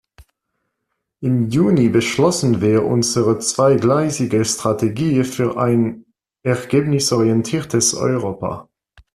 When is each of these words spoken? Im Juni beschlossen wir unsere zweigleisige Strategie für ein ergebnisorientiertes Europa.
Im 1.19 1.49
Juni 1.49 1.87
beschlossen 1.89 2.59
wir 2.59 2.85
unsere 2.85 3.37
zweigleisige 3.37 4.43
Strategie 4.45 5.23
für 5.23 5.57
ein 5.59 6.05
ergebnisorientiertes 6.41 7.93
Europa. 7.93 8.67